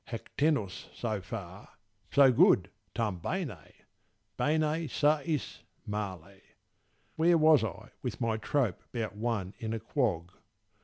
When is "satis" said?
4.87-5.61